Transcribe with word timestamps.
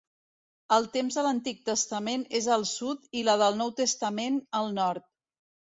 El 0.77 0.87
temps 0.95 1.17
de 1.19 1.25
l'Antic 1.27 1.61
Testament 1.71 2.25
és 2.41 2.49
al 2.57 2.67
sud 2.73 3.07
i 3.21 3.25
la 3.31 3.39
del 3.45 3.61
Nou 3.63 3.75
Testament 3.85 4.43
al 4.63 4.77
nord. 4.81 5.13